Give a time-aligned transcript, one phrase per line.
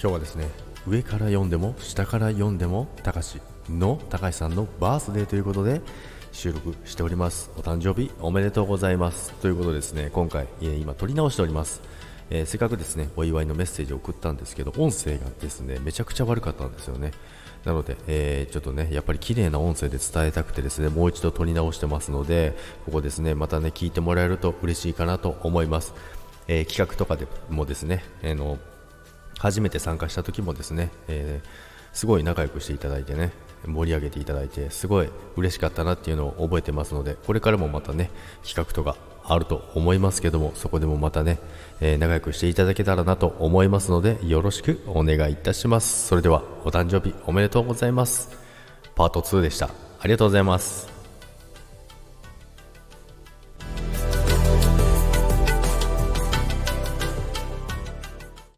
[0.00, 0.48] 今日はですね
[0.86, 5.82] 上から読んでも下から読んでも高しの高橋さんのバースデーということで
[6.30, 7.50] 収録しております。
[7.56, 9.32] お誕生日おめでとうございます。
[9.42, 11.82] ということですね今回、え、今撮り直しております。
[12.30, 17.10] えー、せっかくですねお祝いのメッセージを送ったんですけど音声がですねめちゃくちゃ悪かったんですよね。
[17.64, 25.92] なので、えー、ちょっとねやっぱり綺麗な音声で伝えたくてですねもう一度撮り直してますのでここですねまたね聞いてもらえると嬉しいかなと思います、
[26.46, 28.58] え、企画とかでもですね、えー、の
[29.38, 31.40] 初めて参加した時もですね、え
[31.92, 33.32] すごい仲良くしていただいてね
[33.66, 38.10] 盛り上げていただいてすごい嬉しかったなっていうのを覚えてますのでこれからもまたね
[38.46, 41.38] 企画とかあると思いますけどもそこでもまたね、
[41.80, 46.06] えー、仲良くしていただけたらなと思いますのでよろしくお願いいたします。
[46.06, 48.30] それではお誕生日おめでとうございます。
[48.94, 49.66] パート2でした。
[50.00, 50.97] ありがとうございます。